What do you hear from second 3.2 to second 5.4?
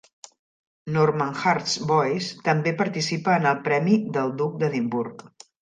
en el Premi del Duc d'Edimburg.